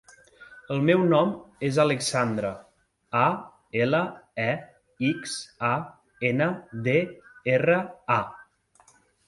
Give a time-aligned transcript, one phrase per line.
[0.75, 1.33] El meu nom
[1.69, 2.51] és Alexandra:
[3.25, 3.27] a,
[3.83, 4.01] ela,
[4.47, 4.49] e,
[5.13, 5.37] ics,
[5.71, 5.73] a,
[6.33, 6.51] ena,
[6.91, 6.99] de,
[7.57, 7.81] erra,
[8.19, 8.23] a.